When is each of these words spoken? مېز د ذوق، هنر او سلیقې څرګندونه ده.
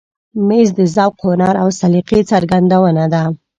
مېز 0.47 0.69
د 0.77 0.79
ذوق، 0.95 1.15
هنر 1.27 1.55
او 1.63 1.69
سلیقې 1.79 2.19
څرګندونه 2.31 3.03
ده. 3.13 3.23